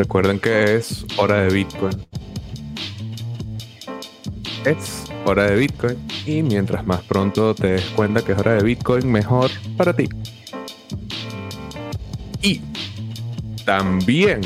[0.00, 2.06] recuerden que es hora de Bitcoin.
[4.64, 8.62] Es hora de Bitcoin y mientras más pronto te des cuenta que es hora de
[8.62, 10.08] Bitcoin, mejor para ti.
[12.40, 12.62] Y
[13.66, 14.40] también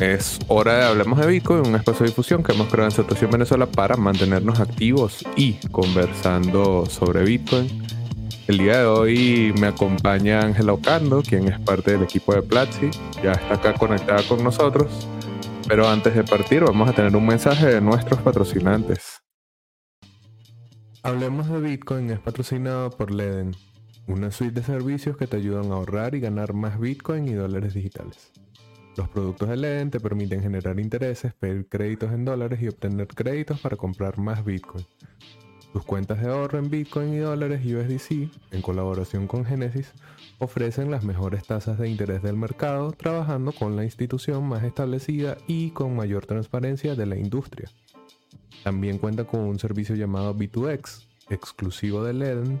[0.00, 3.30] es hora de Hablemos de Bitcoin, un espacio de difusión que hemos creado en Situación
[3.30, 7.68] Venezuela para mantenernos activos y conversando sobre Bitcoin.
[8.46, 12.90] El día de hoy me acompaña Ángela Ocando, quien es parte del equipo de Platzi.
[13.22, 15.08] Ya está acá conectada con nosotros.
[15.66, 19.22] Pero antes de partir, vamos a tener un mensaje de nuestros patrocinantes.
[21.02, 23.56] Hablemos de Bitcoin es patrocinado por Leden,
[24.08, 27.72] una suite de servicios que te ayudan a ahorrar y ganar más Bitcoin y dólares
[27.72, 28.30] digitales.
[28.98, 33.58] Los productos de Leden te permiten generar intereses, pedir créditos en dólares y obtener créditos
[33.60, 34.84] para comprar más Bitcoin.
[35.74, 39.92] Tus cuentas de ahorro en Bitcoin y dólares USDC, en colaboración con Genesis,
[40.38, 45.70] ofrecen las mejores tasas de interés del mercado, trabajando con la institución más establecida y
[45.70, 47.68] con mayor transparencia de la industria.
[48.62, 52.60] También cuenta con un servicio llamado B2X, exclusivo de Leden,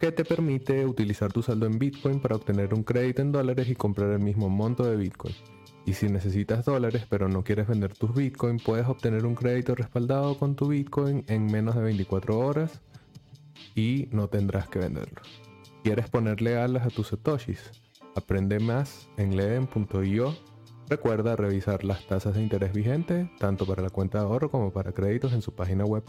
[0.00, 3.76] que te permite utilizar tu saldo en Bitcoin para obtener un crédito en dólares y
[3.76, 5.36] comprar el mismo monto de Bitcoin.
[5.86, 10.38] Y si necesitas dólares pero no quieres vender tus Bitcoin, puedes obtener un crédito respaldado
[10.38, 12.80] con tu Bitcoin en menos de 24 horas
[13.74, 15.20] y no tendrás que venderlo.
[15.82, 17.70] ¿Quieres ponerle alas a tus satoshis?
[18.14, 20.34] Aprende más en leden.io.
[20.88, 24.92] Recuerda revisar las tasas de interés vigentes, tanto para la cuenta de ahorro como para
[24.92, 26.02] créditos en su página web.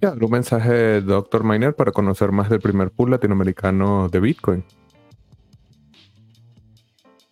[0.00, 1.42] Y un mensaje de Dr.
[1.42, 4.64] Miner para conocer más del primer pool latinoamericano de Bitcoin.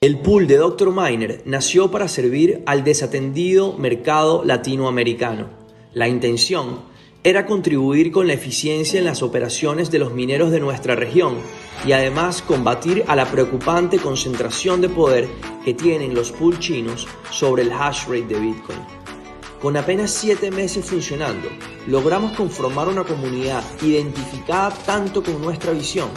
[0.04, 0.92] El pool de Dr.
[0.94, 5.48] Miner nació para servir al desatendido mercado latinoamericano.
[5.94, 6.80] La intención
[7.22, 11.36] era contribuir con la eficiencia en las operaciones de los mineros de nuestra región
[11.86, 15.26] y además combatir a la preocupante concentración de poder
[15.64, 18.80] que tienen los pool chinos sobre el hash rate de Bitcoin.
[19.62, 21.48] Con apenas 7 meses funcionando,
[21.86, 26.10] logramos conformar una comunidad identificada tanto con nuestra visión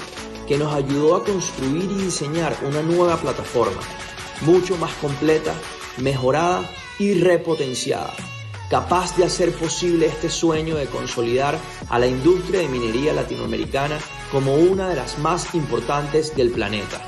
[0.48, 3.82] que nos ayudó a construir y diseñar una nueva plataforma,
[4.42, 5.54] mucho más completa,
[5.98, 6.70] mejorada
[7.00, 8.14] y repotenciada,
[8.70, 11.58] capaz de hacer posible este sueño de consolidar
[11.90, 14.00] a la industria de minería latinoamericana
[14.32, 17.02] como una de las más importantes del planeta.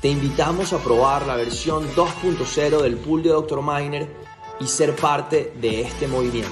[0.00, 3.62] Te invitamos a probar la versión 2.0 del pool de Dr.
[3.62, 4.08] Miner
[4.58, 6.50] y ser parte de este movimiento.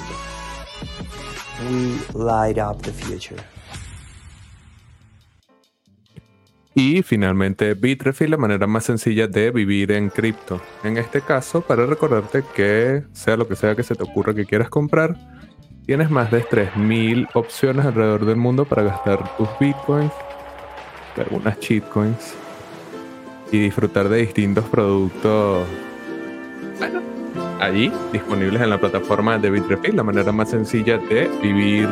[1.69, 3.60] We light up the future.
[6.83, 10.63] Y finalmente Bitrefill, la manera más sencilla de vivir en cripto.
[10.83, 14.47] En este caso, para recordarte que sea lo que sea que se te ocurra que
[14.47, 15.15] quieras comprar,
[15.85, 20.11] tienes más de 3.000 opciones alrededor del mundo para gastar tus bitcoins,
[21.19, 22.35] algunas cheatcoins
[23.53, 25.67] y disfrutar de distintos productos
[26.79, 27.03] bueno,
[27.61, 31.91] allí disponibles en la plataforma de Bitrefill, la manera más sencilla de vivir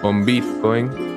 [0.00, 1.13] con Bitcoin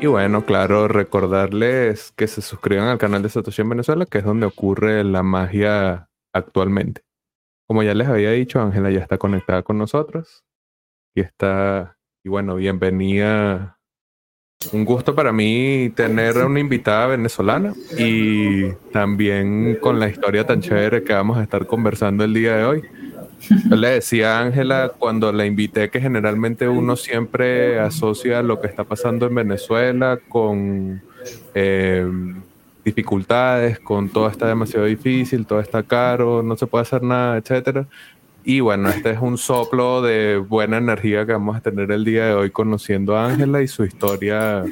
[0.00, 4.24] y bueno, claro, recordarles que se suscriban al canal de Satoshi en Venezuela, que es
[4.24, 7.02] donde ocurre la magia actualmente.
[7.66, 10.44] Como ya les había dicho, Ángela ya está conectada con nosotros.
[11.16, 13.80] Y está, y bueno, bienvenida.
[14.72, 21.02] Un gusto para mí tener una invitada venezolana y también con la historia tan chévere
[21.02, 22.82] que vamos a estar conversando el día de hoy.
[23.70, 28.84] Le decía a Ángela cuando la invité que generalmente uno siempre asocia lo que está
[28.84, 31.02] pasando en Venezuela con
[31.54, 32.06] eh,
[32.84, 37.86] dificultades, con todo está demasiado difícil, todo está caro, no se puede hacer nada, etcétera.
[38.44, 42.26] Y bueno, este es un soplo de buena energía que vamos a tener el día
[42.26, 44.64] de hoy conociendo a Ángela y su historia,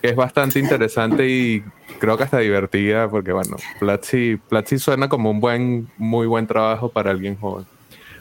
[0.00, 1.64] que es bastante interesante y
[1.98, 6.88] creo que hasta divertida, porque bueno, Platzi, Platzi suena como un buen, muy buen trabajo
[6.88, 7.66] para alguien joven.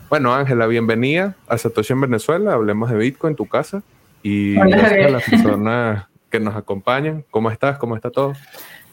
[0.10, 2.54] Bueno, Ángela, bienvenida a Satoshi en Venezuela.
[2.54, 3.84] Hablemos de Bitcoin, tu casa.
[4.24, 7.24] Y gracias a las personas que nos acompañan.
[7.30, 7.78] ¿Cómo estás?
[7.78, 8.34] ¿Cómo está todo?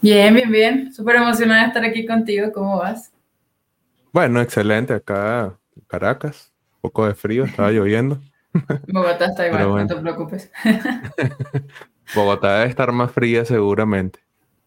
[0.03, 0.93] Bien, bien, bien.
[0.93, 2.53] Súper emocionada de estar aquí contigo.
[2.53, 3.15] ¿Cómo vas?
[4.13, 4.93] Bueno, excelente.
[4.93, 6.53] Acá, Caracas.
[6.75, 8.21] Un poco de frío, estaba lloviendo.
[8.87, 10.53] Bogotá está igual, no te preocupes.
[12.15, 14.19] Bogotá debe estar más fría seguramente.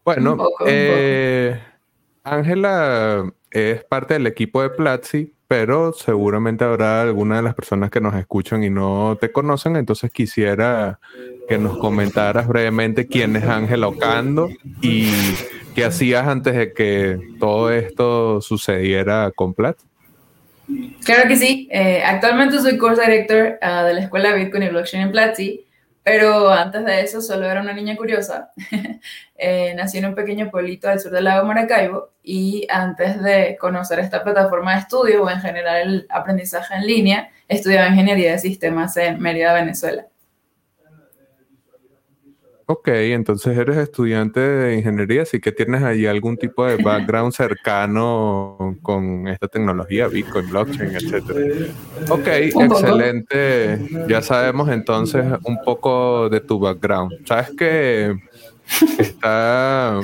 [0.03, 0.35] Bueno,
[0.65, 1.61] eh,
[2.23, 7.99] Ángela es parte del equipo de Platzi pero seguramente habrá alguna de las personas que
[7.99, 10.99] nos escuchan y no te conocen, entonces quisiera
[11.47, 14.47] que nos comentaras brevemente quién es Ángela Ocando
[14.79, 15.09] y
[15.73, 19.75] qué hacías antes de que todo esto sucediera con Plat.
[21.03, 21.67] Claro que sí.
[21.71, 25.65] Eh, actualmente soy course director ah, de la Escuela Bitcoin y Blockchain en Platzi,
[26.09, 28.51] pero antes de eso solo era una niña curiosa.
[29.37, 33.99] eh, nací en un pequeño pueblito al sur del lago Maracaibo y antes de conocer
[33.99, 38.97] esta plataforma de estudio o en general el aprendizaje en línea, estudiaba ingeniería de sistemas
[38.97, 40.07] en Mérida, Venezuela.
[42.71, 48.77] Ok, entonces eres estudiante de ingeniería, así que tienes ahí algún tipo de background cercano
[48.83, 51.71] con esta tecnología, Bitcoin, blockchain, etc.
[52.11, 53.79] Ok, excelente.
[54.07, 57.11] Ya sabemos entonces un poco de tu background.
[57.25, 58.15] Sabes que
[58.99, 59.99] está.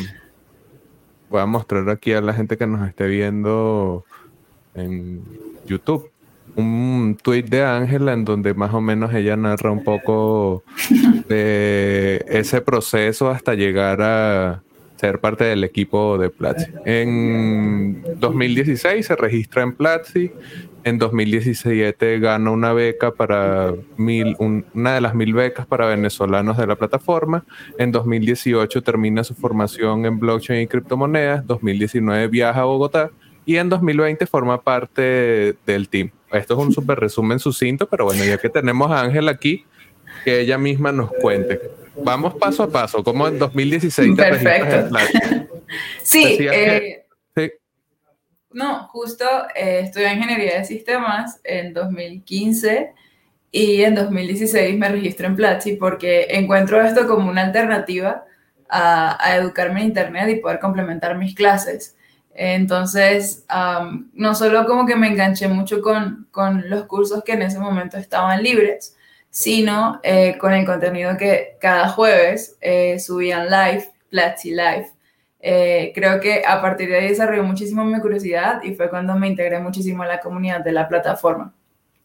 [1.30, 4.06] Voy a mostrar aquí a la gente que nos esté viendo
[4.74, 5.24] en
[5.68, 6.10] YouTube
[6.56, 10.64] un tweet de Ángela en donde más o menos ella narra un poco
[11.28, 14.62] de ese proceso hasta llegar a
[14.96, 16.72] ser parte del equipo de Platzi.
[16.86, 20.32] En 2016 se registra en Platzi,
[20.84, 26.68] en 2017 gana una beca para mil, una de las mil becas para venezolanos de
[26.68, 27.44] la plataforma,
[27.78, 33.12] en 2018 termina su formación en blockchain y criptomonedas, 2019 viaja a Bogotá
[33.46, 36.12] y en 2020 forma parte del team.
[36.38, 39.66] Esto es un súper resumen sucinto, pero bueno, ya que tenemos a Ángel aquí,
[40.24, 41.60] que ella misma nos cuente.
[42.04, 44.98] Vamos paso a paso, como en 2016 Perfecto.
[46.04, 47.06] sí, eh,
[47.36, 47.52] sí,
[48.52, 52.94] No, justo eh, estudié ingeniería de sistemas en 2015
[53.52, 58.26] y en 2016 me registro en Platzi porque encuentro esto como una alternativa
[58.68, 61.96] a, a educarme en Internet y poder complementar mis clases.
[62.38, 63.46] Entonces,
[64.14, 67.98] no solo como que me enganché mucho con, con, los cursos que en ese momento
[67.98, 68.98] estaban libres,
[69.30, 74.92] sino eh, con el contenido que cada jueves eh, subían live, Platzi Live.
[75.40, 79.28] Eh, creo que a partir de ahí desarrolló muchísimo mi curiosidad y fue cuando me
[79.28, 81.54] integré muchísimo a la comunidad de la plataforma.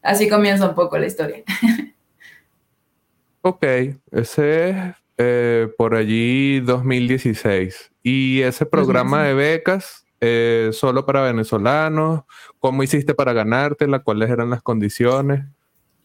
[0.02, 1.42] Así comienza un poco la historia.
[3.42, 3.64] ok,
[4.12, 7.92] ese es por allí 2016.
[8.02, 12.22] ¿Y ese programa de becas eh, solo para venezolanos?
[12.58, 14.00] ¿Cómo hiciste para ganártela?
[14.00, 15.46] ¿Cuáles eran las condiciones?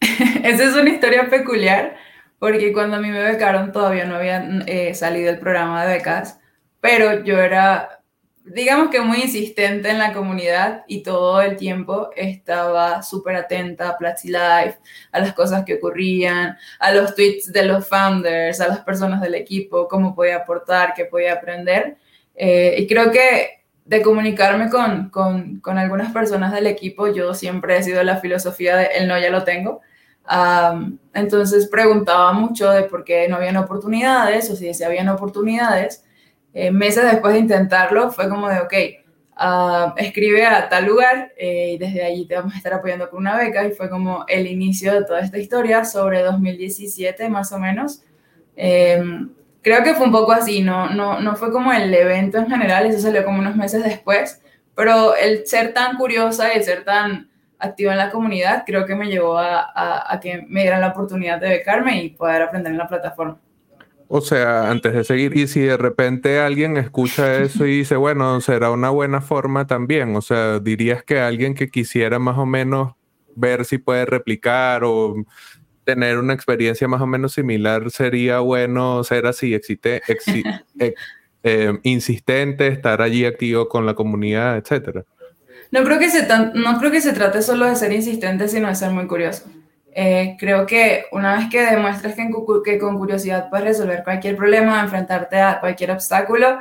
[0.00, 1.96] Esa es una historia peculiar,
[2.38, 6.38] porque cuando a mí me becaron todavía no había eh, salido el programa de becas,
[6.80, 8.00] pero yo era,
[8.44, 13.98] digamos que muy insistente en la comunidad y todo el tiempo estaba súper atenta a
[13.98, 14.78] Platzi Life,
[15.12, 19.34] a las cosas que ocurrían, a los tweets de los founders, a las personas del
[19.34, 21.96] equipo, cómo podía aportar, qué podía aprender.
[22.34, 27.78] Eh, y creo que de comunicarme con, con, con, algunas personas del equipo, yo siempre
[27.78, 29.80] he sido la filosofía de el no ya lo tengo.
[31.14, 36.04] entonces preguntaba mucho de por qué no habían oportunidades o si se habían oportunidades.
[36.52, 38.74] Eh, meses después de intentarlo fue como de, ok,
[39.98, 43.36] escribe a tal lugar eh, y desde allí te vamos a estar apoyando con una
[43.36, 48.02] beca y fue como el inicio de toda esta historia sobre 2017 más o menos.
[48.56, 49.30] Em,
[49.66, 52.86] creo que fue un poco así, no, no, no fue como el evento en general,
[52.86, 54.40] eso salió como unos meses después,
[54.76, 58.94] pero el ser tan curiosa y el ser tan activa en la comunidad creo que
[58.94, 62.78] me llevó a, a, que me dieran la oportunidad de becarme y poder aprender en
[62.78, 63.40] la plataforma.
[64.06, 68.40] O sea, antes de seguir, y si de repente alguien escucha eso y dice, bueno,
[68.40, 72.92] será una buena forma también, o sea, dirías que alguien que quisiera más o menos
[73.34, 75.16] ver si puede replicar o
[75.86, 80.02] tener una experiencia más o menos similar, sería bueno ser así, existe,
[81.44, 85.04] eh, insistente, estar allí activo con la comunidad, etcétera.
[85.70, 88.74] No creo, que se no creo que se trate solo de ser insistente, sino de
[88.74, 89.44] ser muy curioso.
[89.92, 92.28] Eh, creo que una vez que demuestres que,
[92.64, 96.58] que, con curiosidad puedes resolver cualquier problema, enfrentarte a cualquier obstáculo,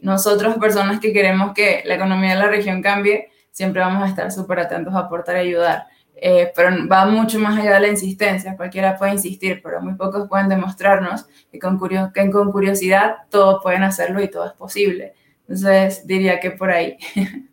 [0.00, 4.32] nosotros, personas que queremos que la economía de la región cambie, siempre vamos a estar
[4.32, 5.86] súper atentos a aportar y ayudar.
[6.24, 8.56] Eh, pero va mucho más allá de la insistencia.
[8.56, 11.80] Cualquiera puede insistir, pero muy pocos pueden demostrarnos que con,
[12.14, 15.14] que con curiosidad todos pueden hacerlo y todo es posible.
[15.40, 16.96] Entonces diría que por ahí.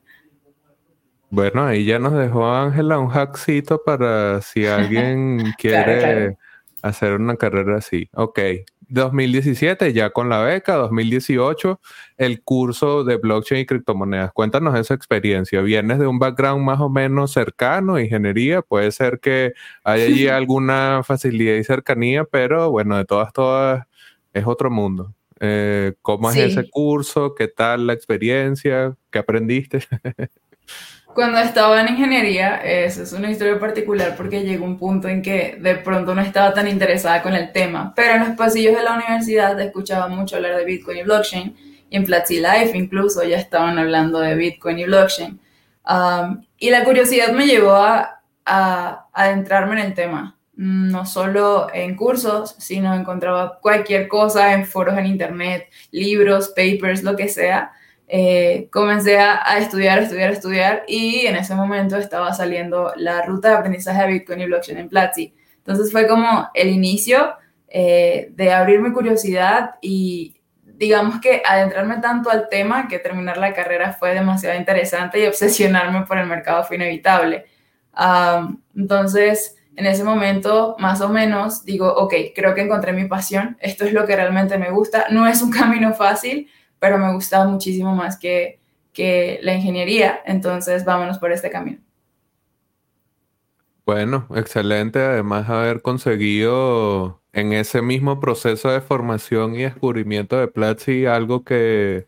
[1.31, 6.37] Bueno, ahí ya nos dejó Ángela un hackcito para si alguien quiere
[6.81, 8.09] hacer una carrera así.
[8.15, 8.39] Ok,
[8.89, 11.79] 2017 ya con la beca, 2018
[12.17, 14.33] el curso de blockchain y criptomonedas.
[14.33, 15.61] Cuéntanos esa experiencia.
[15.61, 18.61] ¿Vienes de un background más o menos cercano, ingeniería?
[18.61, 19.53] Puede ser que
[19.83, 23.85] haya allí alguna facilidad y cercanía, pero bueno, de todas, todas
[24.33, 25.13] es otro mundo.
[25.39, 27.33] Eh, ¿Cómo es ese curso?
[27.35, 28.95] ¿Qué tal la experiencia?
[29.09, 29.79] ¿Qué aprendiste?
[31.13, 35.57] Cuando estaba en ingeniería, eso es una historia particular porque llegó un punto en que
[35.59, 38.93] de pronto no estaba tan interesada con el tema, pero en los pasillos de la
[38.93, 41.57] universidad escuchaba mucho hablar de Bitcoin y blockchain,
[41.89, 45.39] y en Platzi Life incluso ya estaban hablando de Bitcoin y blockchain.
[45.89, 50.37] Um, y la curiosidad me llevó a, a, adentrarme en el tema.
[50.55, 57.15] no solo en cursos, sino encontraba cualquier cosa en foros en internet, libros, papers, lo
[57.15, 57.71] que sea.
[58.11, 63.49] Eh, comencé a, a, estudiar, estudiar, estudiar y en ese momento estaba saliendo la ruta
[63.49, 65.35] de aprendizaje de Bitcoin y blockchain en Platzi.
[65.57, 67.35] Entonces fue como el inicio
[67.67, 73.53] eh, de abrir mi curiosidad y digamos que adentrarme tanto al tema que terminar la
[73.53, 77.45] carrera fue demasiado interesante y obsesionarme por el mercado fue inevitable.
[78.75, 83.85] entonces, en ese momento, más o menos, digo, ok, creo que encontré mi pasión, esto
[83.85, 87.95] es lo que realmente me gusta, no es un camino fácil, pero me gusta muchísimo
[87.95, 88.59] más que,
[88.93, 91.79] que la ingeniería, entonces vámonos por este camino.
[93.85, 94.99] Bueno, excelente.
[94.99, 102.05] Además, haber conseguido en ese mismo proceso de formación y descubrimiento de Platzi algo que,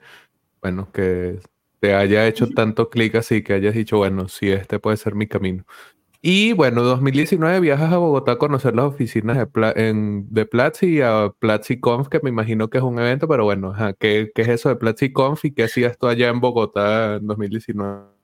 [0.62, 1.40] bueno, que
[1.80, 5.28] te haya hecho tanto clic así que hayas dicho, bueno, sí, este puede ser mi
[5.28, 5.66] camino.
[6.24, 11.02] Y bueno, 2019 viajas a Bogotá a conocer las oficinas de, en, de Platzi y
[11.02, 14.48] a Platzi Conf, que me imagino que es un evento, pero bueno, ¿qué, ¿qué, es
[14.50, 18.22] eso de Platzi Conf y qué hacías tú allá en Bogotá en 2019?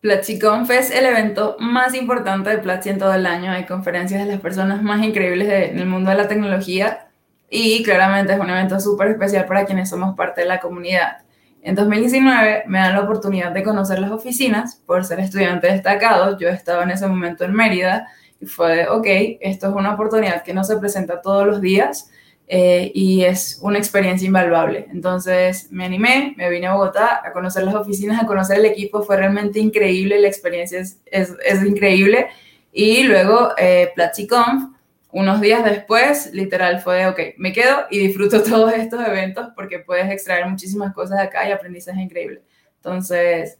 [0.00, 3.52] PlatziConf es el evento más importante de Platzi en todo el año.
[3.52, 7.08] Hay conferencias de las personas más increíbles del mundo de la tecnología
[7.50, 11.18] y claramente es un evento súper especial para quienes somos parte de la comunidad.
[11.62, 16.38] En 2019 me dan la oportunidad de conocer las oficinas por ser estudiante destacado.
[16.38, 18.08] Yo estaba en ese momento en Mérida
[18.40, 19.06] y fue, ok,
[19.40, 22.10] esto es una oportunidad que no se presenta todos los días
[22.48, 24.88] eh, y es una experiencia invaluable.
[24.90, 29.02] Entonces me animé, me vine a Bogotá a conocer las oficinas, a conocer el equipo,
[29.02, 32.28] fue realmente increíble, la experiencia es, es, es increíble.
[32.72, 34.72] Y luego eh, PlatziConf,
[35.12, 40.10] unos días después, literal fue, ok, me quedo y disfruto todos estos eventos porque puedes
[40.10, 42.42] extraer muchísimas cosas de acá y aprendizaje increíble.
[42.76, 43.58] Entonces,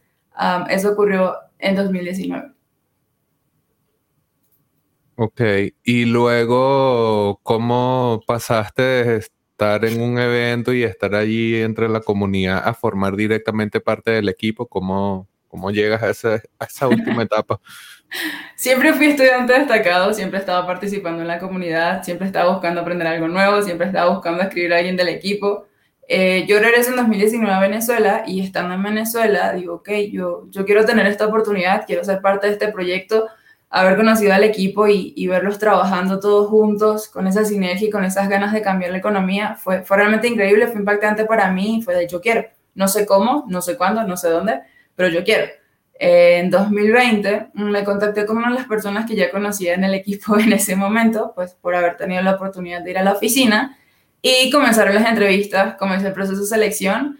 [0.69, 2.51] eso ocurrió en 2019.
[5.15, 5.41] Ok,
[5.83, 12.67] y luego, ¿cómo pasaste de estar en un evento y estar allí entre la comunidad
[12.67, 14.65] a formar directamente parte del equipo?
[14.65, 17.59] ¿Cómo, cómo llegas a, a esa última etapa?
[18.55, 23.27] Siempre fui estudiante destacado, siempre estaba participando en la comunidad, siempre estaba buscando aprender algo
[23.27, 25.65] nuevo, siempre estaba buscando escribir a alguien del equipo.
[26.07, 30.65] Eh, yo regreso en 2019 a Venezuela y estando en Venezuela digo, ok, yo, yo
[30.65, 33.27] quiero tener esta oportunidad, quiero ser parte de este proyecto
[33.71, 38.27] haber conocido al equipo y, verlos trabajando todos juntos con esa sinergia y con esas
[38.27, 42.07] ganas de cambiar la economía fue, fue realmente increíble, fue impactante para mí, fue de
[42.07, 42.45] yo quiero.
[42.75, 44.59] No sé cómo, no sé cuándo, no sé dónde,
[44.95, 45.45] pero yo quiero.
[46.03, 50.37] En 2020 me contacté con una de las personas que ya conocía en el equipo
[50.39, 53.77] en ese momento, pues por haber tenido la oportunidad de ir a la oficina
[54.21, 57.19] y comenzaron las entrevistas, comenzó el proceso de selección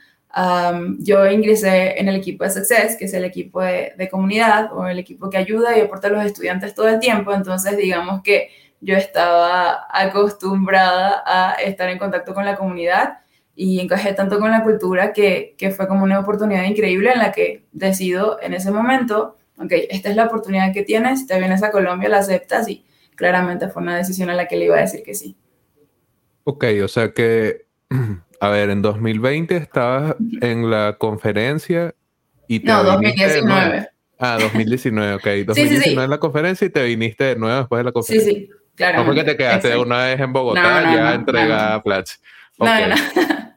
[0.99, 4.99] yo ingresé en el equipo de Success, que es el equipo de, comunidad o el
[4.99, 7.33] equipo que ayuda y aporta a los estudiantes todo el tiempo.
[7.33, 13.19] Entonces, digamos que yo estaba acostumbrada a estar en contacto con la comunidad
[13.63, 17.31] y encajé tanto con la cultura que, que fue como una oportunidad increíble en la
[17.31, 21.69] que decido en ese momento, ok, esta es la oportunidad que tienes, te vienes a
[21.69, 22.83] Colombia, la aceptas y
[23.15, 25.37] claramente fue una decisión a la que le iba a decir que sí.
[26.43, 27.67] Ok, o sea que
[28.41, 31.93] A ver, en 2020 estabas en la conferencia
[32.47, 33.87] y te No, 2019.
[34.17, 35.23] Ah, 2019, ok.
[35.45, 38.33] 2019 en la conferencia y te viniste de nuevo después de la conferencia.
[38.33, 38.97] Sí, sí, claro.
[38.97, 42.19] No porque te quedaste una vez en Bogotá ya entregada a Platz.
[42.57, 42.89] Okay.
[42.89, 43.50] No,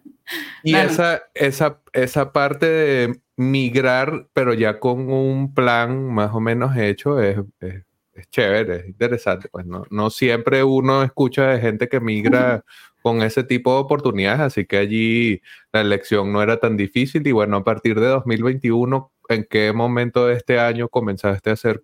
[0.63, 6.77] Y esa, esa, esa parte de migrar, pero ya con un plan más o menos
[6.77, 9.49] hecho, es, es, es chévere, es interesante.
[9.51, 12.65] Pues no, no siempre uno escucha de gente que migra
[13.03, 17.33] con ese tipo de oportunidades, así que allí la elección no era tan difícil y
[17.33, 21.83] bueno, a partir de 2021, ¿en qué momento de este año comenzaste a ser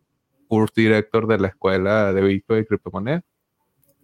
[0.49, 3.23] curso director de la escuela de Bitcoin y criptomonedas?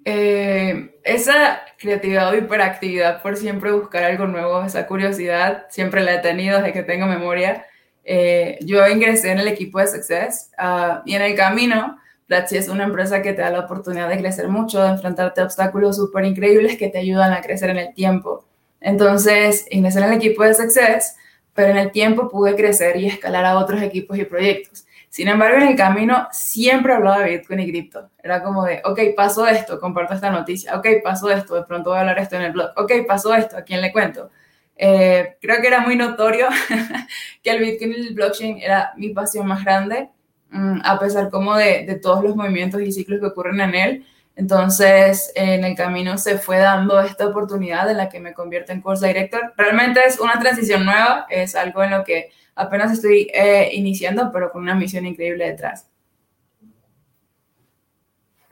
[0.08, 6.18] Eh, esa creatividad o hiperactividad por siempre buscar algo nuevo, esa curiosidad, siempre la he
[6.18, 7.66] tenido desde que tengo memoria.
[8.04, 11.98] Eh, yo ingresé en el equipo de Success uh, y en el camino
[12.28, 15.44] Platzi es una empresa que te da la oportunidad de crecer mucho, de enfrentarte a
[15.44, 18.44] obstáculos súper increíbles que te ayudan a crecer en el tiempo.
[18.80, 21.16] Entonces, ingresé en el equipo de Success,
[21.52, 24.86] pero en el tiempo pude crecer y escalar a otros equipos y proyectos.
[25.08, 28.10] Sin embargo, en el camino siempre hablaba de Bitcoin y cripto.
[28.22, 30.76] Era como de, ok, pasó esto, comparto esta noticia.
[30.76, 32.70] Ok, pasó esto, de pronto voy a hablar esto en el blog.
[32.76, 34.30] Ok, pasó esto, ¿a quién le cuento?
[34.76, 36.48] Eh, creo que era muy notorio
[37.42, 40.10] que el Bitcoin y el blockchain era mi pasión más grande
[40.50, 44.06] Mm, a pesar como de, de, todos los movimientos y ciclos que ocurren en él.
[44.36, 48.82] Entonces, en el camino se fue dando esta oportunidad en la que me convierto en
[48.82, 49.54] course director.
[49.56, 54.52] Realmente es una transición nueva, es algo en lo que apenas estoy eh, iniciando, pero
[54.52, 55.88] con una misión increíble detrás.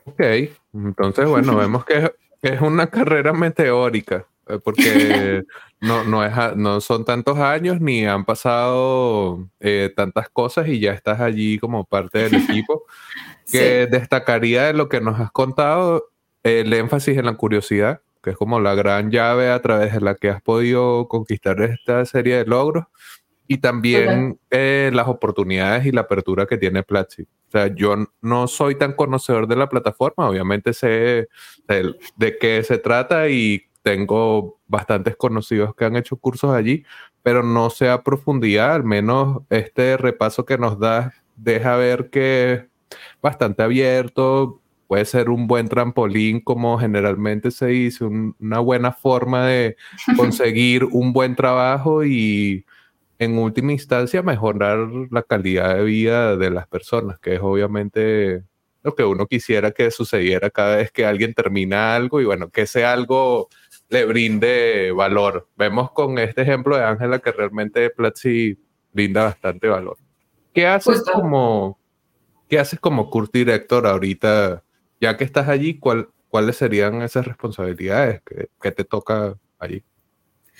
[0.05, 0.21] Ok,
[0.73, 4.25] entonces bueno, vemos que es una carrera meteórica,
[4.63, 5.43] porque
[5.81, 10.93] no, no, es, no son tantos años ni han pasado eh, tantas cosas y ya
[10.93, 12.83] estás allí como parte del equipo.
[13.51, 16.09] Que destacaría de lo que nos has contado
[16.43, 20.15] el énfasis en la curiosidad, que es como la gran llave a través de la
[20.15, 22.85] que has podido conquistar esta serie de logros
[23.47, 27.23] y también eh, las oportunidades y la apertura que tiene Platzi.
[27.23, 31.27] O sea, yo no soy tan conocedor de la plataforma, obviamente sé
[31.67, 36.83] de, qué se trata y tengo bastantes conocidos que han hecho cursos allí,
[37.21, 42.53] pero no sé a profundidad, al menos este repaso que nos da deja ver que
[42.53, 42.63] es
[43.21, 49.77] bastante abierto, puede ser un buen trampolín, como generalmente se dice, una buena forma de
[50.17, 52.65] conseguir un buen trabajo y
[53.19, 54.79] en última instancia mejorar
[55.11, 58.43] la calidad de vida de las personas, que es obviamente
[58.85, 62.61] lo que uno quisiera que sucediera cada vez que alguien termina algo y bueno, que
[62.61, 63.49] ese algo
[63.89, 65.47] le brinde valor.
[65.55, 68.57] Vemos con este ejemplo de Ángela que realmente Platzi
[68.93, 69.97] brinda bastante valor.
[70.53, 71.77] ¿Qué haces como
[72.49, 74.63] qué haces como curso director ahorita?
[75.01, 79.83] Ya que estás allí, ¿cuáles serían esas responsabilidades que, que te toca allí?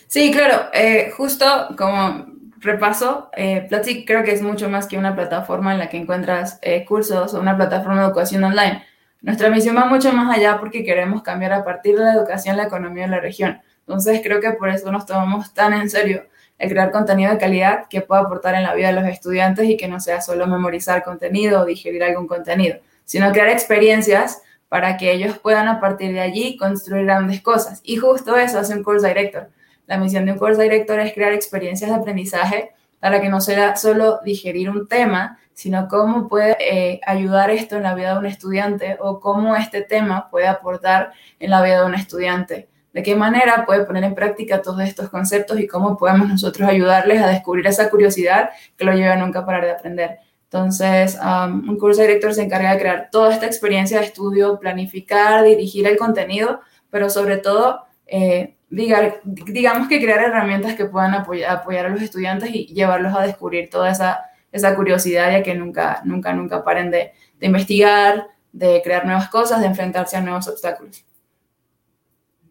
[0.08, 1.46] Sí, claro, eh, justo
[1.78, 2.28] como
[2.60, 6.60] repaso, eh, Platzi creo que es mucho más que una plataforma en la que encuentras
[6.62, 8.84] eh, cursos o una plataforma de educación online.
[9.22, 12.66] Nuestra misión va mucho más allá porque queremos cambiar a partir de la educación la
[12.66, 13.60] economía de la región.
[13.80, 16.26] Entonces creo que por eso nos tomamos tan en serio
[16.58, 19.78] el crear contenido de calidad que pueda aportar en la vida de los estudiantes y
[19.78, 25.12] que no sea solo memorizar contenido o digerir algún contenido, sino crear experiencias para que
[25.12, 27.82] ellos puedan a partir de allí construir grandes cosas.
[27.84, 29.50] Y justo eso hace un course director.
[29.88, 33.76] La misión de un course director es crear experiencias de aprendizaje para que no sea
[33.76, 38.26] solo digerir un tema, sino cómo puede eh, ayudar esto en la vida de un
[38.26, 42.68] estudiante o cómo este tema puede aportar en la vida de un estudiante.
[42.94, 47.22] De qué manera puede poner en práctica todos estos conceptos y cómo podemos nosotros ayudarles
[47.22, 50.20] a descubrir esa curiosidad que lo lleva a nunca parar de aprender.
[50.44, 55.88] Entonces, un curso director se encarga de crear toda esta experiencia de estudio, planificar, dirigir
[55.88, 61.90] el contenido, pero sobre todo eh, digamos que crear herramientas que puedan apoyar, apoyar a
[61.90, 66.64] los estudiantes y llevarlos a descubrir toda esa, esa curiosidad ya que nunca, nunca, nunca
[66.64, 71.06] paren de, de investigar, de crear nuevas cosas, de enfrentarse a nuevos obstáculos.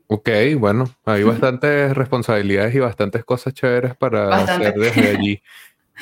[0.06, 5.42] Ok, bueno, hay bastantes responsabilidades y bastantes cosas chéveres para hacer desde allí.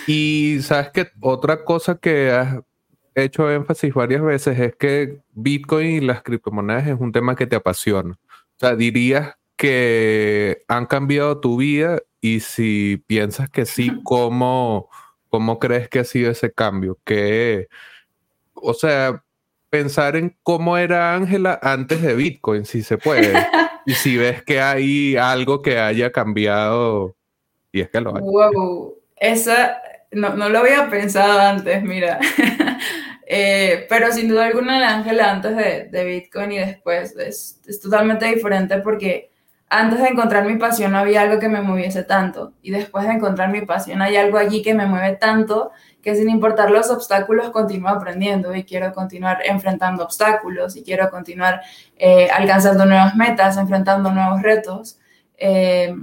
[0.06, 2.60] Y sabes que otra cosa que has
[3.14, 7.56] hecho énfasis varias veces es que Bitcoin y las criptomonedas es un tema que te
[7.56, 8.12] apasiona.
[8.12, 14.88] O sea, dirías que han cambiado tu vida y si piensas que sí, ¿cómo,
[15.32, 16.98] cómo crees que ha sido ese cambio?
[17.04, 17.68] Que,
[18.52, 19.24] o sea,
[19.70, 23.32] pensar en cómo era Ángela antes de Bitcoin, si se puede.
[23.86, 27.16] y si ves que hay algo que haya cambiado,
[27.72, 28.22] y es que lo hay.
[28.22, 32.20] Wow, esa no, no lo había pensado antes, mira.
[33.34, 37.80] Eh, pero sin duda alguna, el Ángela antes de, de, Bitcoin y después es, es
[37.80, 39.31] totalmente diferente porque
[39.74, 43.12] antes de encontrar mi pasión no había algo que me moviese tanto y después de
[43.14, 45.70] encontrar mi pasión hay algo allí que me mueve tanto
[46.02, 51.62] que sin importar los obstáculos continúo aprendiendo y quiero continuar enfrentando obstáculos y quiero continuar
[51.96, 54.98] eh, alcanzando nuevas metas, enfrentando nuevos retos.
[55.38, 55.94] Eh,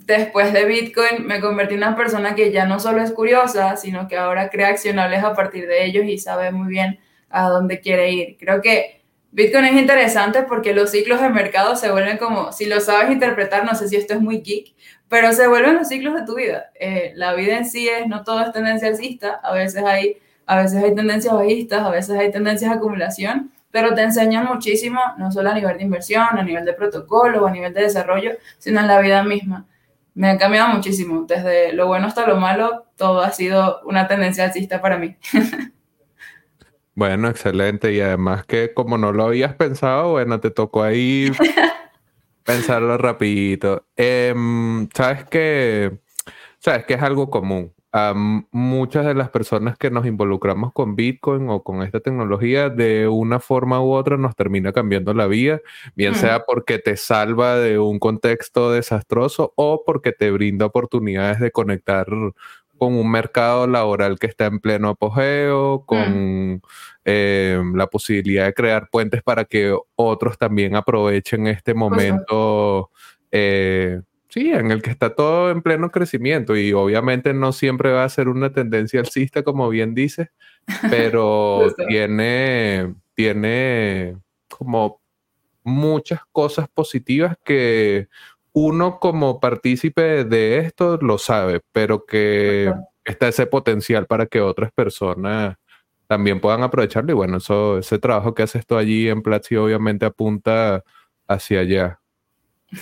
[0.00, 4.08] después de Bitcoin me convertí en una persona que ya no solo es curiosa, sino
[4.08, 6.98] que ahora crea accionables a partir de ellos y sabe muy bien
[7.30, 8.36] a dónde quiere ir.
[8.38, 8.99] Creo que
[9.32, 13.64] Bitcoin es interesante porque los ciclos de mercado se vuelven como, si lo sabes interpretar,
[13.64, 14.74] no sé si esto es muy geek,
[15.08, 16.70] pero se vuelven los ciclos de tu vida.
[16.74, 20.16] Eh, la vida en sí es, no todo es tendencia alcista, a veces hay,
[20.46, 25.00] a veces hay tendencias bajistas, a veces hay tendencias de acumulación, pero te enseñan muchísimo,
[25.16, 28.80] no solo a nivel de inversión, a nivel de protocolo, a nivel de desarrollo, sino
[28.80, 29.66] en la vida misma.
[30.14, 34.44] Me ha cambiado muchísimo, desde lo bueno hasta lo malo, todo ha sido una tendencia
[34.44, 35.16] alcista para mí.
[37.00, 37.94] Bueno, excelente.
[37.94, 41.32] Y además que como no lo habías pensado, bueno, te tocó ahí
[42.44, 43.86] pensarlo rapidito.
[43.96, 45.98] Em, sabes que,
[46.58, 47.72] sabes que es algo común.
[48.52, 53.40] muchas de las personas que nos involucramos con Bitcoin o con esta tecnología, de una
[53.40, 55.60] forma u otra nos termina cambiando la vida,
[55.96, 61.50] bien sea porque te salva de un contexto desastroso o porque te brinda oportunidades de
[61.50, 62.06] conectar
[62.80, 66.62] con un mercado laboral que está en pleno apogeo, con mm.
[67.04, 72.90] eh, la posibilidad de crear puentes para que otros también aprovechen este momento,
[73.30, 76.56] eh, sí, en el que está todo en pleno crecimiento.
[76.56, 80.30] Y obviamente no siempre va a ser una tendencia alcista, como bien dices,
[80.88, 84.16] pero tiene, tiene
[84.48, 85.02] como
[85.64, 88.08] muchas cosas positivas que
[88.52, 92.72] uno como partícipe de esto lo sabe, pero que
[93.04, 95.56] está ese potencial para que otras personas
[96.06, 97.12] también puedan aprovecharlo.
[97.12, 100.82] Y bueno, eso, ese trabajo que haces tú allí en Platzi obviamente apunta
[101.28, 102.00] hacia allá.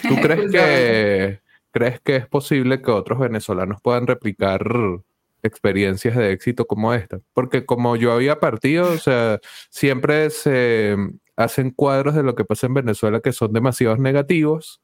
[0.02, 4.62] ¿Tú crees que, crees que es posible que otros venezolanos puedan replicar
[5.42, 7.20] experiencias de éxito como esta?
[7.35, 10.96] Porque como yo había partido, o sea, siempre se
[11.37, 14.81] hacen cuadros de lo que pasa en Venezuela que son demasiado negativos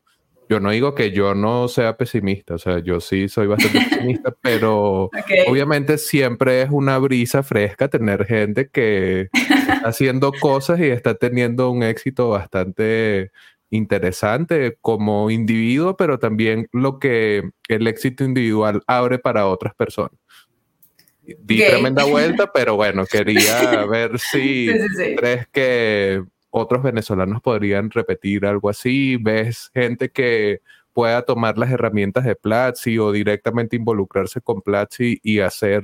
[0.49, 4.35] yo no digo que yo no sea pesimista, o sea, yo sí soy bastante pesimista,
[4.41, 5.11] pero
[5.49, 11.71] obviamente siempre es una brisa fresca tener gente que está haciendo cosas y está teniendo
[11.71, 13.31] un éxito bastante
[13.71, 20.19] interesante como individuo, pero también lo que el éxito individual abre para otras personas.
[21.23, 24.71] Di tremenda vuelta, pero bueno, quería ver si
[25.17, 26.23] crees que
[26.57, 29.17] otros venezolanos podrían repetir algo así?
[29.17, 30.61] ¿Ves gente que
[30.93, 35.83] pueda tomar las herramientas de Platzi o directamente involucrarse con Platzi y hacer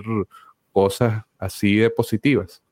[0.71, 2.63] cosas así de positivas?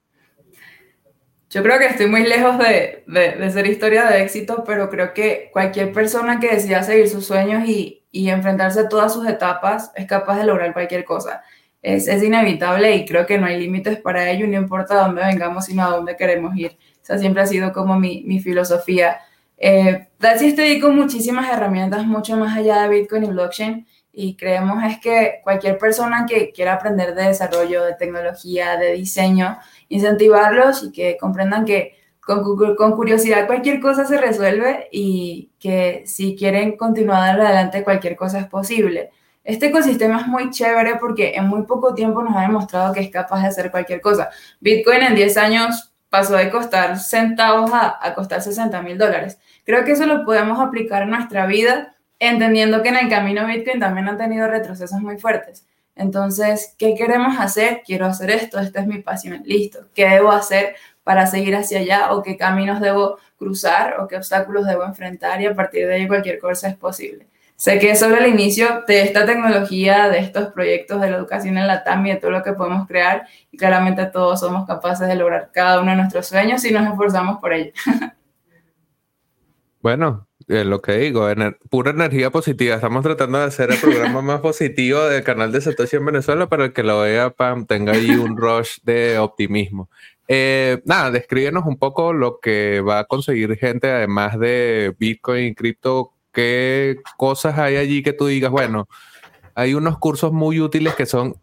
[1.51, 3.03] Yo creo que estoy muy lejos de,
[3.51, 7.97] ser historia de éxito, pero creo que cualquier persona que decida seguir sus sueños y,
[8.13, 11.43] enfrentarse a todas sus etapas es capaz de lograr cualquier cosa.
[11.83, 15.67] Es, es inevitable y creo que no hay límites para ello, no importa dónde vengamos,
[15.67, 16.77] sino a dónde queremos ir
[17.09, 19.19] sea, siempre ha sido como mi, mi filosofía.
[19.57, 24.99] Eh, estoy con muchísimas herramientas mucho más allá de Bitcoin y blockchain y creemos es
[24.99, 31.17] que cualquier persona que quiera aprender de desarrollo, de tecnología, de diseño, incentivarlos y que
[31.17, 37.85] comprendan que con, con curiosidad cualquier cosa se resuelve y que si quieren continuar adelante
[37.85, 39.11] cualquier cosa es posible.
[39.45, 43.11] Este ecosistema es muy chévere porque en muy poco tiempo nos ha demostrado que es
[43.11, 44.31] capaz de hacer cualquier cosa.
[44.61, 49.39] Bitcoin en 10 años pasó de costar centavos a, a costar 60 mil dólares.
[49.65, 53.81] Creo que eso lo podemos aplicar en nuestra vida, entendiendo que en el camino Bitcoin
[53.81, 55.67] también han tenido retrocesos muy fuertes.
[55.99, 57.83] Entonces, ¿qué queremos hacer?
[57.85, 59.89] Quiero hacer esto, esta es mi pasión, listo.
[59.95, 62.13] ¿Qué debo hacer para seguir hacia allá?
[62.13, 63.99] ¿O qué caminos debo cruzar?
[64.01, 65.41] ¿O qué obstáculos debo enfrentar?
[65.43, 67.27] Y a partir de ahí cualquier cosa es posible.
[67.59, 71.59] Sé que es sobre el inicio de esta tecnología, de estos proyectos de la educación
[71.59, 73.27] en la TAM y de todo lo que podemos crear.
[73.51, 77.41] Y claramente todos somos capaces de lograr cada uno de nuestros sueños si nos esforzamos
[77.41, 77.73] por ello.
[79.81, 81.29] Bueno, lo que digo,
[81.71, 82.75] pura energía positiva.
[82.75, 86.73] Estamos tratando de hacer el programa más positivo del canal de Satoshi en Venezuela para
[86.73, 89.89] que lo vea, Pam, tenga ahí un rush de optimismo.
[90.27, 96.18] Eh, nada, descríbenos un poco lo que va a conseguir gente, además de Bitcoin cripto
[96.33, 98.89] ¿Qué cosas hay allí que tú digas, bueno,
[99.55, 101.35] hay unos cursos muy útiles que son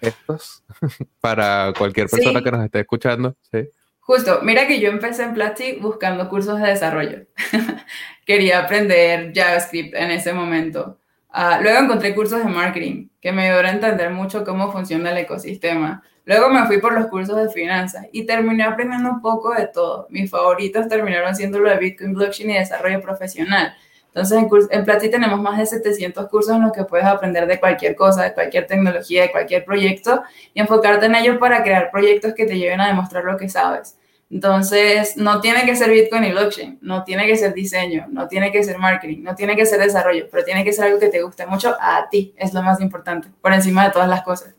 [0.00, 0.64] estos
[1.20, 3.36] para cualquier persona que nos esté escuchando?
[3.50, 3.68] ¿sí?
[4.00, 7.26] Justo, mira que yo empecé en Platzi buscando cursos de desarrollo.
[8.26, 10.98] Quería aprender JavaScript en ese momento.
[11.28, 15.18] Ah, luego encontré cursos de marketing que me ayudaron a entender mucho cómo funciona el
[15.18, 16.02] ecosistema.
[16.24, 20.06] Luego me fui por los cursos de finanzas y terminé aprendiendo un poco de todo.
[20.10, 23.74] Mis favoritos terminaron siendo lo de Bitcoin, blockchain y desarrollo profesional.
[24.14, 27.60] Entonces, en, en Platzi tenemos más de 700 cursos en los que puedes aprender de
[27.60, 30.22] cualquier cosa, de cualquier tecnología, de cualquier proyecto
[30.54, 33.96] y enfocarte en ellos para crear proyectos que te lleven a demostrar lo que sabes.
[34.30, 38.52] Entonces, no tiene que ser Bitcoin y blockchain, no tiene que ser diseño, no tiene
[38.52, 41.22] que ser marketing, no tiene que ser desarrollo, pero tiene que ser algo que te
[41.22, 44.54] guste mucho a ti, es lo más importante, por encima de todas las cosas.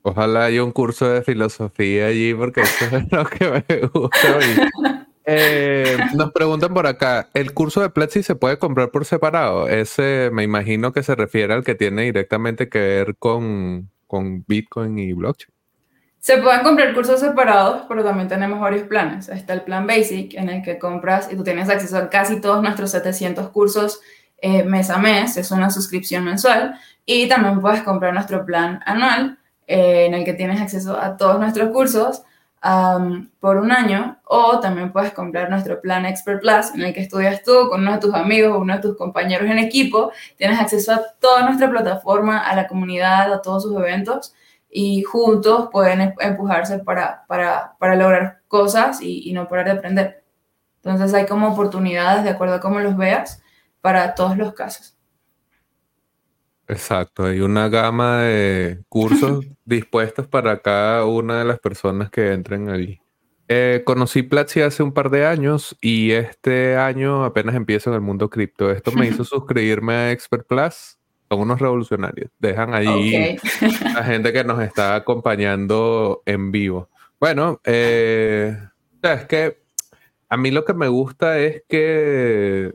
[0.00, 4.38] Ojalá haya un curso de filosofía allí, porque eso es lo que me gusta.
[5.24, 9.68] Eh, nos preguntan por acá, ¿el curso de Platzi se puede comprar por separado?
[9.68, 14.98] Ese me imagino que se refiere al que tiene directamente que ver con, con Bitcoin
[14.98, 15.52] y blockchain.
[16.18, 19.28] Se pueden comprar cursos separados, pero también tenemos varios planes.
[19.28, 22.62] Está el plan Basic, en el que compras y tú tienes acceso a casi todos
[22.62, 24.00] nuestros 700 cursos
[24.40, 26.78] eh, mes a mes, es una suscripción mensual.
[27.04, 31.40] Y también puedes comprar nuestro plan anual, eh, en el que tienes acceso a todos
[31.40, 32.22] nuestros cursos
[33.40, 37.42] por un año o también puedes comprar nuestro plan Expert Plus en el que estudias
[37.42, 40.12] tú con uno de tus amigos o uno de tus compañeros en equipo.
[40.36, 44.34] Tienes acceso a toda nuestra plataforma, a la comunidad, a todos sus eventos
[44.70, 49.72] y juntos pueden em, empujarse para, para, para lograr cosas y, y, no parar de
[49.72, 50.24] aprender.
[50.76, 53.42] Entonces hay como oportunidades de acuerdo a cómo los veas
[53.80, 54.96] para todos los casos.
[56.72, 62.70] Exacto, hay una gama de cursos dispuestos para cada una de las personas que entren
[62.70, 62.98] allí.
[63.46, 68.00] Eh, conocí Platzi hace un par de años y este año apenas empiezo en el
[68.00, 68.70] mundo cripto.
[68.70, 70.98] Esto me hizo suscribirme a Expert Plus.
[71.28, 72.30] Son unos revolucionarios.
[72.38, 73.36] Dejan allí
[73.94, 76.88] a gente que nos está acompañando en vivo.
[77.20, 78.56] Bueno, eh,
[79.02, 79.58] es que
[80.30, 82.72] A mí lo que me gusta es que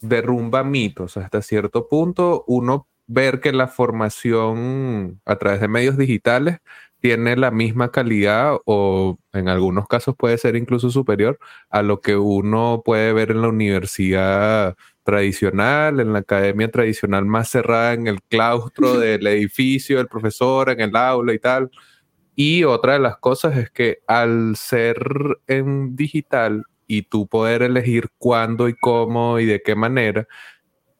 [0.00, 2.44] derrumba mitos hasta cierto punto.
[2.48, 6.58] Uno ver que la formación a través de medios digitales
[7.00, 11.38] tiene la misma calidad o en algunos casos puede ser incluso superior
[11.68, 17.50] a lo que uno puede ver en la universidad tradicional, en la academia tradicional más
[17.50, 21.70] cerrada en el claustro del edificio, el profesor, en el aula y tal.
[22.34, 24.96] Y otra de las cosas es que al ser
[25.46, 30.26] en digital y tú poder elegir cuándo y cómo y de qué manera,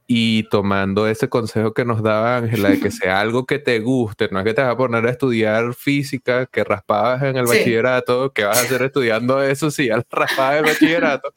[0.06, 4.28] y tomando ese consejo que nos daba Ángela de que sea algo que te guste,
[4.30, 8.32] no es que te vas a poner a estudiar física que raspabas en el bachillerato,
[8.32, 11.32] que vas a hacer estudiando eso si ya raspabas el bachillerato.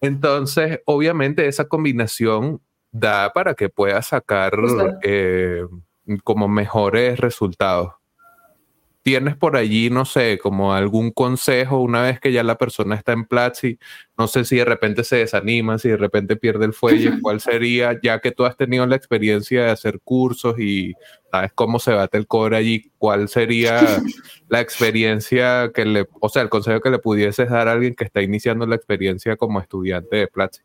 [0.00, 4.52] Entonces, obviamente esa combinación da para que puedas sacar
[5.02, 5.64] eh,
[6.22, 7.92] como mejores resultados
[9.04, 13.12] tienes por allí, no sé, como algún consejo una vez que ya la persona está
[13.12, 13.78] en Platzi,
[14.16, 18.00] no sé si de repente se desanima, si de repente pierde el fuelle, cuál sería,
[18.02, 20.94] ya que tú has tenido la experiencia de hacer cursos y
[21.30, 23.78] sabes cómo se bate el core allí, cuál sería
[24.48, 28.04] la experiencia que le, o sea, el consejo que le pudieses dar a alguien que
[28.04, 30.62] está iniciando la experiencia como estudiante de Platzi.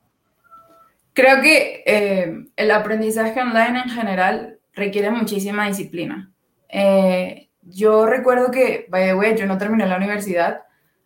[1.11, 6.31] Creo que eh, el aprendizaje online en general requiere muchísima disciplina.
[6.69, 10.63] Eh, yo recuerdo que, by the way, yo no terminé la universidad,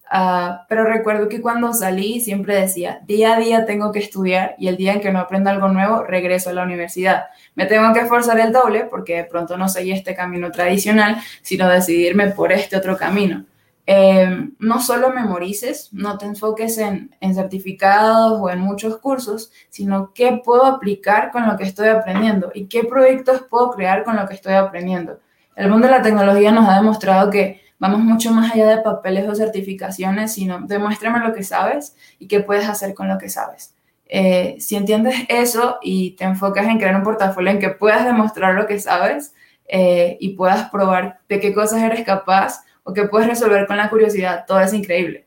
[0.10, 4.68] ah, pero recuerdo que cuando salí siempre decía, día a día tengo que estudiar y
[4.68, 7.26] el día en que no aprenda algo nuevo, regreso a la universidad.
[7.56, 11.70] Me tengo que esforzar el doble porque de pronto no seguí este camino tradicional, sino
[11.70, 13.46] decidirme por este otro camino.
[13.86, 20.14] Em, no solo memorices, no te enfoques en, en certificados o en muchos cursos, sino
[20.14, 24.26] qué puedo aplicar con lo que estoy aprendiendo y qué proyectos puedo crear con lo
[24.26, 25.20] que estoy aprendiendo.
[25.56, 29.28] El mundo de la tecnología nos ha demostrado que vamos mucho más allá de papeles
[29.28, 33.76] o certificaciones, sino demuéstrame lo que sabes y qué puedes hacer con lo que sabes.
[34.08, 38.56] Eh, si entiendes eso y te enfocas en crear un portafolio en que puedas demostrar
[38.56, 39.34] lo que sabes
[39.68, 43.90] eh, y puedas probar de qué cosas eres capaz o qué puedes resolver con la
[43.90, 45.26] curiosidad, todo es increíble.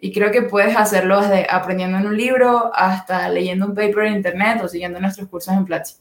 [0.00, 4.14] y creo que puedes hacerlo desde aprendiendo en un libro hasta leyendo un paper en
[4.14, 5.96] internet o siguiendo nuestros cursos en Platzi.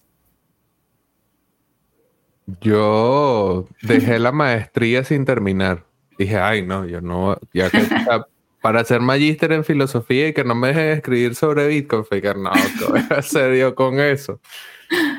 [2.60, 5.86] Yo dejé la maestría sin terminar.
[6.18, 7.80] Dije, ay, no, yo no, ya que
[8.62, 12.52] para ser magíster en filosofía y que no me dejen escribir sobre Bitcoin, fue no,
[12.52, 14.40] ¿qué con eso?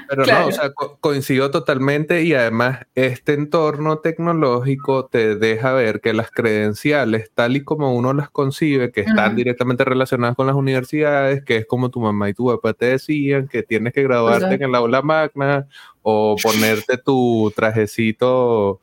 [0.08, 6.12] Pero no, o sea, coincido totalmente y además este entorno tecnológico te deja ver que
[6.12, 11.42] las credenciales, tal y como uno las concibe, que están directamente relacionadas con las universidades,
[11.44, 14.62] que es como tu mamá y tu papá te decían, que tienes que graduarte en
[14.62, 15.66] el aula magna
[16.02, 18.80] o ponerte tu trajecito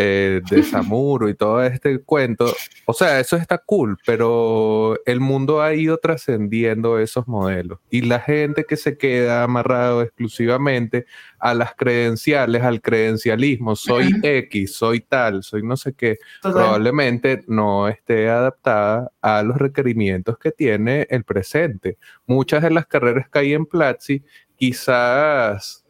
[0.00, 2.54] eh, de Samuro y todo este cuento.
[2.86, 7.80] O sea, eso está cool, pero el mundo ha ido trascendiendo esos modelos.
[7.90, 11.06] Y la gente que se queda amarrado exclusivamente
[11.40, 17.88] a las credenciales, al credencialismo, soy X, soy tal, soy no sé qué, probablemente no
[17.88, 21.98] esté adaptada a los requerimientos que tiene el presente.
[22.24, 24.22] Muchas de las carreras que hay en Platzi
[24.56, 25.84] quizás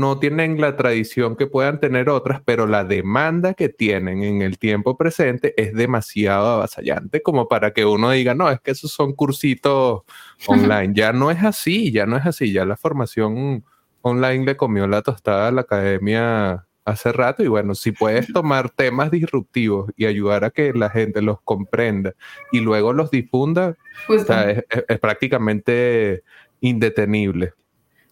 [0.00, 4.58] no tienen la tradición que puedan tener otras, pero la demanda que tienen en el
[4.58, 9.12] tiempo presente es demasiado avasallante como para que uno diga, no, es que esos son
[9.14, 10.02] cursitos
[10.46, 10.92] online.
[10.94, 13.64] Ya no es así, ya no es así, ya la formación
[14.02, 18.70] online le comió la tostada a la academia hace rato y bueno, si puedes tomar
[18.70, 22.14] temas disruptivos y ayudar a que la gente los comprenda
[22.50, 23.76] y luego los difunda,
[24.08, 26.22] es prácticamente
[26.60, 27.54] indetenible.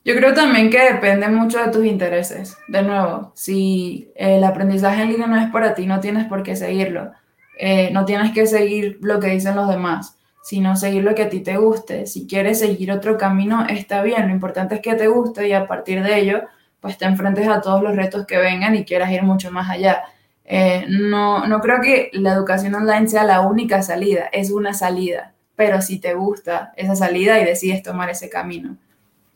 [0.03, 2.57] Yo creo también que depende mucho de tus intereses.
[2.69, 6.57] De nuevo, si el aprendizaje en línea no es para ti, no tienes por qué
[6.57, 7.13] seguirlo.
[7.59, 11.29] Eh, no tienes que seguir lo que dicen los demás, sino seguir lo que a
[11.29, 12.07] ti te guste.
[12.07, 14.29] Si quieres seguir otro camino, está bien.
[14.29, 16.43] Lo importante es que te guste y a partir de ello,
[16.81, 20.05] pues te enfrentes a todos los retos que vengan y quieras ir mucho más allá.
[20.47, 25.35] Eh, no, no creo que la educación online sea la única salida, es una salida,
[25.55, 28.77] pero si te gusta esa salida y decides tomar ese camino.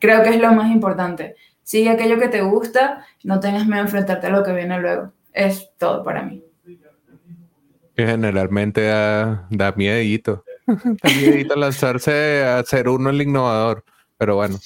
[0.05, 1.35] Creo que es lo más importante.
[1.63, 5.15] Sigue aquello que te gusta, no tengas miedo a enfrentarte a lo que viene luego.
[5.33, 6.45] Es todo para mí.
[7.97, 10.45] Generalmente da, da miedito.
[10.67, 13.83] da miedito lanzarse a ser uno el innovador.
[14.19, 14.59] Pero bueno,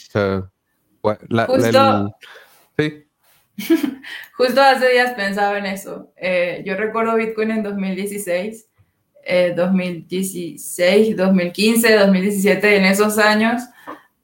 [1.46, 2.18] Justo,
[2.76, 3.06] sí.
[4.36, 6.12] Justo hace días pensaba en eso.
[6.16, 8.66] Eh, yo recuerdo Bitcoin en 2016,
[9.54, 13.62] 2016, 2015, 2017, en esos años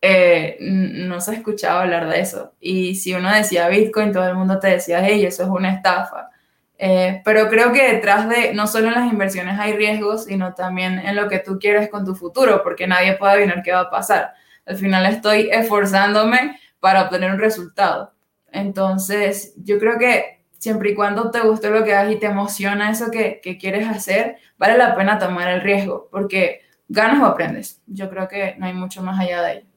[0.06, 2.52] eh, no se escuchaba hablar de eso.
[2.60, 6.28] Y si uno decía Bitcoin, todo el mundo te decía, hey, eso es una estafa.
[6.76, 10.98] Eh, pero creo que detrás de no solo en las inversiones hay riesgos, sino también
[10.98, 13.90] en lo que tú quieres con tu futuro, porque nadie puede adivinar qué va a
[13.90, 14.34] pasar.
[14.66, 18.12] Al final estoy esforzándome para obtener un resultado.
[18.52, 22.90] Entonces, yo creo que siempre y cuando te guste lo que haces y te emociona
[22.90, 27.80] eso que, que quieres hacer, vale la pena tomar el riesgo, porque ganas o aprendes.
[27.86, 29.68] Yo creo que no hay mucho más allá de ahí.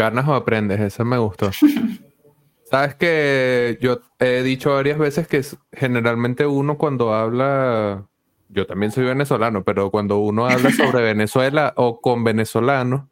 [0.00, 1.50] Ganas o aprendes, eso me gustó.
[2.70, 8.06] Sabes que yo he dicho varias veces que generalmente uno cuando habla,
[8.48, 13.02] yo también soy venezolano, pero cuando uno habla sobre Venezuela o con venezolanos,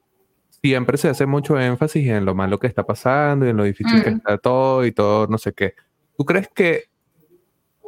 [0.62, 4.02] siempre se hace mucho énfasis en lo malo que está pasando y en lo difícil
[4.02, 4.16] que mm.
[4.16, 5.74] está todo y todo, no sé qué.
[6.16, 6.84] ¿Tú crees que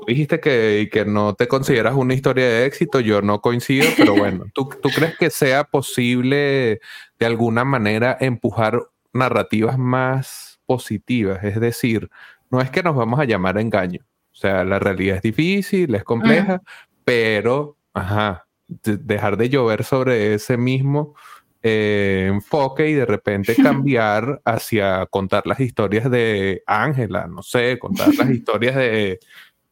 [0.06, 3.00] dijiste que, que no te consideras una historia de éxito?
[3.00, 6.80] Yo no coincido, pero bueno, ¿tú, ¿tú crees que sea posible
[7.18, 12.10] de alguna manera empujar narrativas más positivas, es decir,
[12.50, 14.00] no es que nos vamos a llamar engaño,
[14.32, 16.62] o sea, la realidad es difícil, es compleja,
[17.04, 21.14] pero, ajá, dejar de llover sobre ese mismo
[21.62, 28.14] eh, enfoque y de repente cambiar hacia contar las historias de Ángela, no sé, contar
[28.14, 29.18] las historias de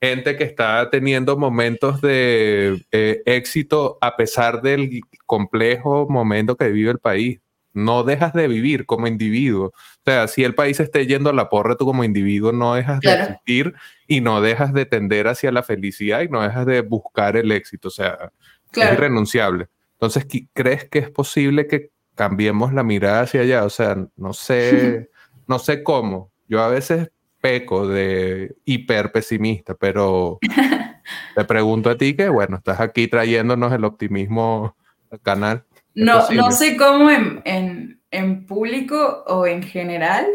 [0.01, 6.90] gente que está teniendo momentos de eh, éxito a pesar del complejo momento que vive
[6.90, 7.40] el país
[7.78, 9.66] no dejas de vivir como individuo.
[9.68, 13.00] O sea, si el país esté yendo a la porra, tú como individuo no dejas
[13.00, 13.74] de existir
[14.06, 17.88] y no dejas de tender hacia la felicidad y no dejas de buscar el éxito.
[17.88, 18.32] O sea,
[18.72, 19.68] es irrenunciable.
[19.92, 23.64] Entonces, ¿crees que es posible que cambiemos la mirada hacia allá?
[23.64, 25.10] O sea, no sé,
[25.46, 26.30] no sé cómo.
[26.48, 27.10] Yo a veces
[27.40, 30.38] peco de hiper pesimista, pero
[31.34, 34.76] te pregunto a ti que, bueno, estás aquí trayéndonos el optimismo
[35.10, 35.64] al canal.
[35.98, 40.26] No, no sé cómo en, en, público o en general,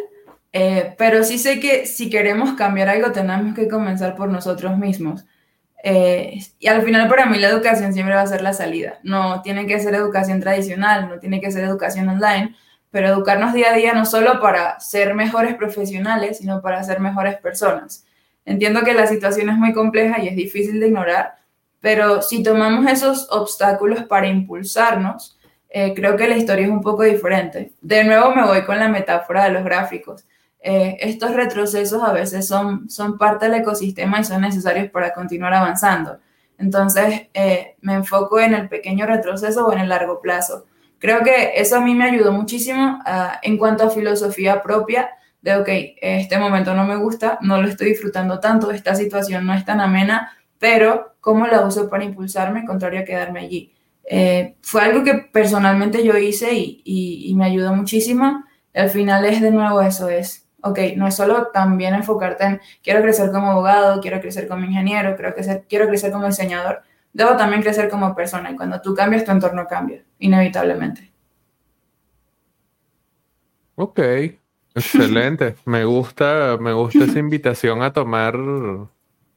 [0.51, 5.25] eh, pero sí sé que si queremos cambiar algo tenemos que comenzar por nosotros mismos.
[5.85, 8.99] Eh, y al final para mí la educación siempre va a ser la salida.
[9.03, 12.55] No tiene que ser educación tradicional, no tiene que ser educación online,
[12.91, 17.37] pero educarnos día a día no solo para ser mejores profesionales, sino para ser mejores
[17.37, 18.05] personas.
[18.43, 21.35] Entiendo que la situación es muy compleja y es difícil de ignorar,
[21.79, 25.32] pero si tomamos esos obstáculos para impulsarnos,
[25.75, 27.73] eh, creo que la historia es un poco diferente.
[27.81, 30.23] De nuevo me voy con la metáfora de los gráficos.
[30.59, 36.19] Eh, estos retrocesos a veces son, parte del ecosistema y son necesarios para continuar avanzando.
[36.59, 40.67] Entonces, eh, me enfoco en el pequeño retroceso o en el largo plazo.
[40.99, 45.09] Creo que eso a mí me ayudó muchísimo ah, en cuanto a filosofía propia
[45.41, 45.69] de, ok,
[46.01, 49.81] este momento no me gusta, no lo estoy disfrutando tanto, esta situación no es tan
[49.81, 53.73] amena, pero ¿cómo la uso para impulsarme contrario a quedarme allí?
[54.05, 58.43] Eh, fue algo que personalmente yo hice y, me ayudó muchísimo.
[58.73, 63.01] Al final es de nuevo eso, es, ok, no es solo también enfocarte en quiero
[63.01, 66.81] crecer como abogado, quiero crecer como ingeniero, quiero crecer, quiero crecer como diseñador,
[67.13, 71.11] debo también crecer como persona y cuando tú cambias, tu entorno cambia, inevitablemente.
[73.75, 73.99] Ok,
[74.75, 75.55] excelente.
[75.65, 78.35] me gusta, me gusta esa invitación a tomar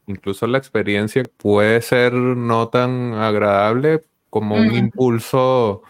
[0.06, 5.82] incluso la experiencia puede ser no tan agradable, como un impulso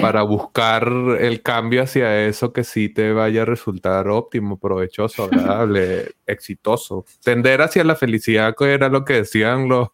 [0.00, 0.88] para buscar
[1.20, 7.04] el cambio hacia eso que sí te vaya a resultar óptimo, provechoso, agradable, exitoso.
[7.22, 9.88] Tender hacia la felicidad, que era lo que decían los,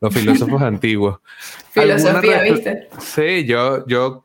[0.00, 1.20] los filósofos antiguos.
[1.70, 2.88] Filosofía, ¿viste?
[2.98, 4.22] Sí, yo, yo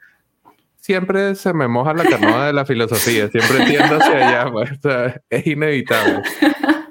[0.79, 4.71] siempre se me moja la canoa de la filosofía, siempre tiendo hacia allá, pues,
[5.29, 6.21] es inevitable.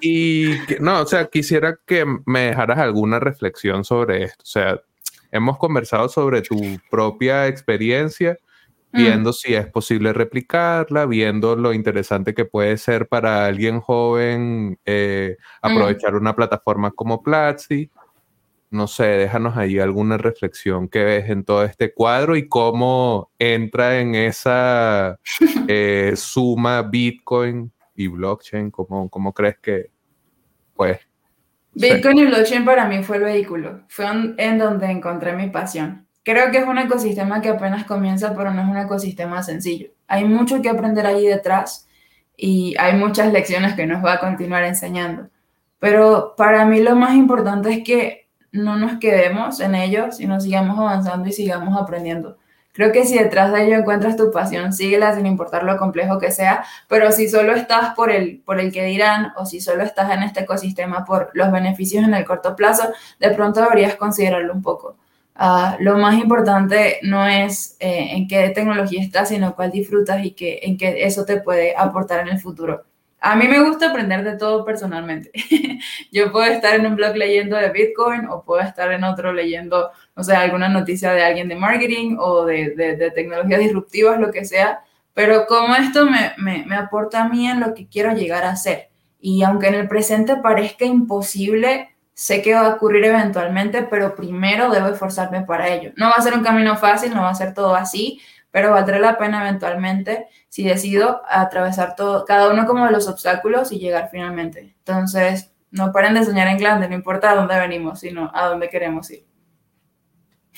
[0.00, 4.80] Y no, o sea, quisiera que me dejaras alguna reflexión sobre esto, o sea,
[5.34, 6.56] hemos conversado sobre tu
[6.88, 8.38] propia experiencia,
[8.92, 8.96] mm.
[8.96, 15.36] viendo si es posible replicarla, viendo lo interesante que puede ser para alguien joven eh,
[15.38, 15.66] mm.
[15.66, 17.90] aprovechar una plataforma como Platzi.
[18.70, 24.00] No sé, déjanos ahí alguna reflexión que ves en todo este cuadro y cómo entra
[24.00, 25.18] en esa
[25.68, 29.90] eh, suma Bitcoin y blockchain, ¿cómo, cómo crees que
[30.74, 31.00] pues
[31.74, 34.06] Bitcoin y blockchain para mí fue el vehículo, fue
[34.36, 36.06] en donde encontré mi pasión.
[36.22, 39.88] Creo que es un ecosistema que apenas comienza, pero no es un ecosistema sencillo.
[40.06, 41.86] Hay mucho que aprender ahí detrás
[42.36, 45.28] y hay muchas lecciones que nos va a continuar enseñando.
[45.78, 50.78] Pero para mí lo más importante es que no nos quedemos en ello, sino sigamos
[50.78, 52.38] avanzando y sigamos aprendiendo.
[52.74, 56.32] Creo que si detrás de ello encuentras tu pasión, síguela sin importar lo complejo que
[56.32, 60.10] sea, pero si solo estás por el, por el que dirán o si solo estás
[60.10, 64.62] en este ecosistema por los beneficios en el corto plazo, de pronto deberías considerarlo un
[64.62, 64.96] poco.
[65.36, 70.32] Ah, lo más importante no es eh, en qué tecnología estás, sino cuál disfrutas y
[70.32, 72.84] que, en qué eso te puede aportar en el futuro.
[73.20, 75.30] a mí me gusta aprender de todo personalmente.
[76.12, 79.90] Yo puedo estar en un blog leyendo de Bitcoin o puedo estar en otro leyendo,
[80.16, 84.44] no sé, alguna noticia de alguien de marketing o de, de, tecnologías disruptivas, lo que
[84.44, 84.80] sea,
[85.12, 88.56] pero como esto me, me, me aporta a mí en lo que quiero llegar a
[88.56, 88.90] ser.
[89.20, 94.70] Y aunque en el presente parezca imposible, sé que va a ocurrir eventualmente, pero primero
[94.70, 95.92] debo esforzarme para ello.
[95.96, 99.00] No va a ser un camino fácil, no va a ser todo así, pero valdrá
[99.00, 104.10] la pena eventualmente si decido atravesar todo, cada uno como de los obstáculos y llegar
[104.12, 104.76] finalmente.
[104.78, 108.68] Entonces, no paren de soñar en grande, no importa a dónde venimos, sino a dónde
[108.68, 109.24] queremos ir.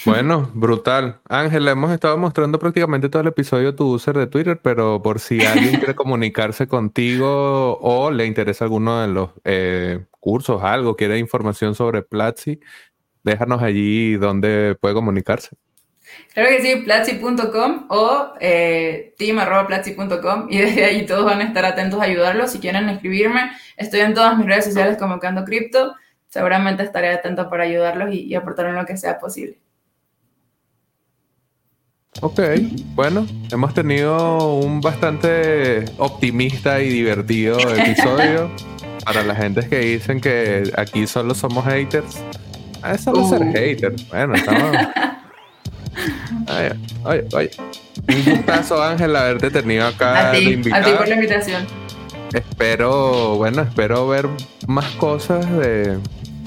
[0.05, 1.21] Bueno, brutal.
[1.29, 5.45] Ángela, hemos estado mostrando prácticamente todo el episodio tu user de Twitter, pero por si
[5.45, 11.75] alguien quiere comunicarse contigo o le interesa alguno de los eh, cursos, algo, quiere información
[11.75, 12.61] sobre Platzi,
[13.23, 15.57] déjanos allí donde puede comunicarse.
[16.33, 22.01] Claro que sí, platzi.com o eh, team.platzi.com y desde ahí todos van a estar atentos
[22.01, 22.53] a ayudarlos.
[22.53, 25.95] Si quieren escribirme, estoy en todas mis redes sociales como Cando Cripto.
[26.29, 29.59] Seguramente estaré atento para ayudarlos y, aportar en lo que sea posible.
[32.23, 32.41] Ok,
[32.95, 38.51] bueno, hemos tenido un bastante optimista y divertido episodio.
[39.05, 42.17] Para la gente que dicen que aquí solo somos haters,
[42.83, 43.53] ah, es solo ser uh.
[43.53, 44.09] haters.
[44.09, 44.77] Bueno, estamos.
[46.49, 46.69] Ay,
[47.05, 47.51] ay, ay.
[48.09, 50.29] Un gustazo, Ángel, haberte tenido acá.
[50.29, 51.67] A ti, a ti por la invitación.
[52.33, 54.29] Espero, bueno, espero ver
[54.67, 55.99] más cosas de,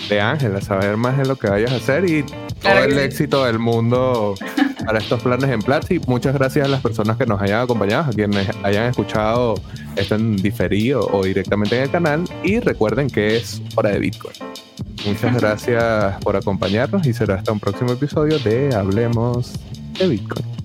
[0.07, 2.23] de Ángela, saber más de lo que vayas a hacer y
[2.61, 4.35] todo el éxito del mundo
[4.85, 5.99] para estos planes en Platzi.
[6.07, 9.55] Muchas gracias a las personas que nos hayan acompañado, a quienes hayan escuchado
[9.95, 12.23] esto en diferido o directamente en el canal.
[12.43, 14.35] Y recuerden que es hora de Bitcoin.
[15.05, 19.53] Muchas gracias por acompañarnos y será hasta un próximo episodio de Hablemos
[19.97, 20.59] de Bitcoin.